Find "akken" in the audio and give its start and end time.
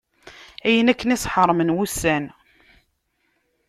0.91-1.13